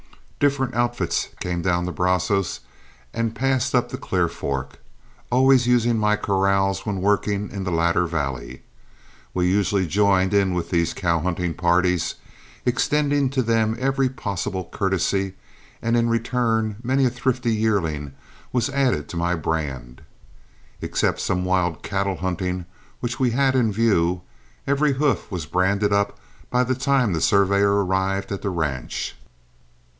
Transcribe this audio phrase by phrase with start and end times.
[0.39, 2.61] Different outfits came down the Brazos
[3.13, 4.79] and passed up the Clear Fork,
[5.31, 8.63] always using my corrals when working in the latter valley.
[9.35, 12.15] We usually joined in with these cow hunting parties,
[12.65, 15.35] extending to them every possible courtesy,
[15.83, 18.15] and in return many a thrifty yearling
[18.51, 20.01] was added to my brand.
[20.81, 22.65] Except some wild cattle hunting
[23.01, 24.21] which we had in view,
[24.65, 26.17] every hoof was branded up
[26.49, 29.15] by the time the surveyor arrived at the ranch.